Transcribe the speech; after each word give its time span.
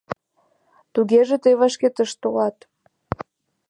Тугеже 0.93 1.35
тый 1.43 1.53
вашке 1.59 1.89
тыш 1.95 2.11
толат. 2.21 2.57